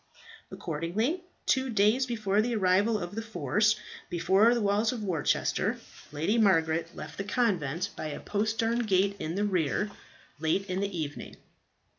Accordingly, 0.49 1.21
two 1.45 1.69
days 1.69 2.07
before 2.07 2.41
the 2.41 2.55
arrival 2.55 2.97
of 2.97 3.13
the 3.13 3.21
force 3.21 3.75
before 4.09 4.55
the 4.55 4.61
walls 4.61 4.91
of 4.91 5.03
Worcester, 5.03 5.77
Lady 6.11 6.39
Margaret 6.39 6.95
left 6.95 7.19
the 7.19 7.23
convent 7.23 7.91
by 7.95 8.07
a 8.07 8.19
postern 8.19 8.79
gate 8.79 9.15
in 9.19 9.35
the 9.35 9.45
rear, 9.45 9.91
late 10.39 10.67
in 10.71 10.79
the 10.79 10.97
evening. 10.99 11.35